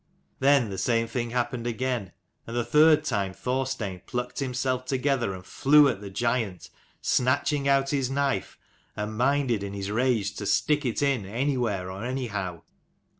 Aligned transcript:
Then 0.39 0.71
the 0.71 0.79
same 0.79 1.05
thing 1.05 1.29
happened 1.29 1.67
again; 1.67 2.11
and 2.47 2.55
the 2.55 2.65
third 2.65 3.03
time 3.03 3.33
Thorstein 3.35 4.01
plucked 4.07 4.39
himself 4.39 4.85
together 4.85 5.31
and 5.35 5.45
flew 5.45 5.87
at 5.89 6.01
the 6.01 6.09
giant, 6.09 6.71
snatching 7.03 7.67
out 7.67 7.91
his 7.91 8.09
knife, 8.09 8.57
and 8.95 9.15
minded 9.15 9.61
in 9.61 9.73
his 9.73 9.91
rage 9.91 10.33
to 10.37 10.47
stick 10.47 10.87
it 10.87 11.03
in 11.03 11.27
anywhere 11.27 11.91
or 11.91 12.03
anyhow. 12.03 12.63